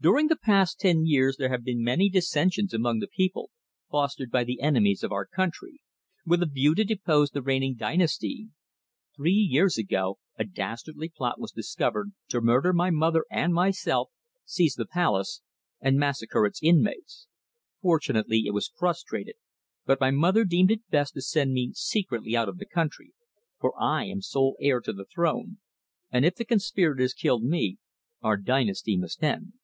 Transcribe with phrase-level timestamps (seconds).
[0.00, 3.50] During the past ten years there have been many dissensions among the people,
[3.90, 5.80] fostered by the enemies of our country,
[6.24, 8.50] with a view to depose the reigning dynasty.
[9.16, 14.10] Three years ago a dastardly plot was discovered to murder my mother and myself,
[14.44, 15.42] seize the palace,
[15.80, 17.26] and massacre its inmates.
[17.82, 19.34] Fortunately it was frustrated,
[19.84, 23.14] but my mother deemed it best to send me secretly out of the country,
[23.58, 25.58] for I am sole heir to the throne,
[26.08, 27.78] and if the conspirators killed me,
[28.22, 29.54] our dynasty must end.